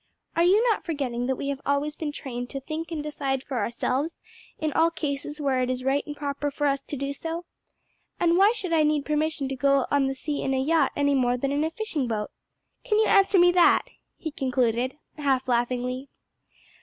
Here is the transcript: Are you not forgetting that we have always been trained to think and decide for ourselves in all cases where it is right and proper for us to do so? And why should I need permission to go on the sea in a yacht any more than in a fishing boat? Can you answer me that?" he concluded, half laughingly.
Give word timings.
Are 0.35 0.43
you 0.43 0.67
not 0.71 0.83
forgetting 0.83 1.27
that 1.27 1.35
we 1.35 1.49
have 1.49 1.61
always 1.63 1.95
been 1.95 2.11
trained 2.11 2.49
to 2.49 2.59
think 2.59 2.89
and 2.91 3.03
decide 3.03 3.43
for 3.43 3.59
ourselves 3.59 4.19
in 4.57 4.73
all 4.73 4.89
cases 4.89 5.39
where 5.39 5.61
it 5.61 5.69
is 5.69 5.83
right 5.83 6.03
and 6.07 6.17
proper 6.17 6.49
for 6.49 6.65
us 6.65 6.81
to 6.81 6.97
do 6.97 7.13
so? 7.13 7.45
And 8.19 8.35
why 8.35 8.51
should 8.53 8.73
I 8.73 8.81
need 8.81 9.05
permission 9.05 9.47
to 9.49 9.55
go 9.55 9.85
on 9.91 10.07
the 10.07 10.15
sea 10.15 10.41
in 10.41 10.55
a 10.55 10.59
yacht 10.59 10.91
any 10.95 11.13
more 11.13 11.37
than 11.37 11.51
in 11.51 11.63
a 11.63 11.69
fishing 11.69 12.07
boat? 12.07 12.31
Can 12.83 12.97
you 12.97 13.05
answer 13.05 13.37
me 13.37 13.51
that?" 13.51 13.83
he 14.17 14.31
concluded, 14.31 14.97
half 15.19 15.47
laughingly. 15.47 16.09